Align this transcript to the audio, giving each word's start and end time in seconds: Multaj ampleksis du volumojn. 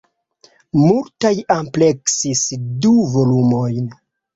Multaj 0.77 1.31
ampleksis 1.57 2.45
du 2.67 2.97
volumojn. 3.15 3.97